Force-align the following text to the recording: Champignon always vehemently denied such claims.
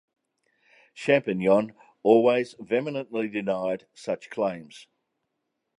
Champignon 0.95 1.75
always 2.01 2.55
vehemently 2.59 3.27
denied 3.27 3.85
such 3.93 4.31
claims. 4.31 4.87